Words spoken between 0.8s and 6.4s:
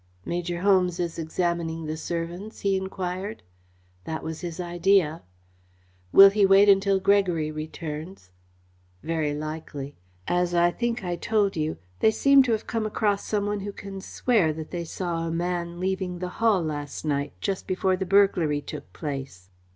is examining the servants?" he enquired. "That was his idea." "Will